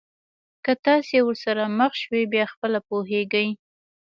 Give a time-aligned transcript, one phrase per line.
[0.63, 3.47] که تاسي ورسره مخ شوی بیا خپله پوهېږئ.